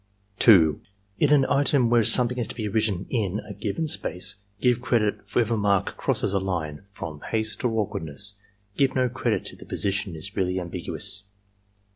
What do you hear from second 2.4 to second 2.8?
to be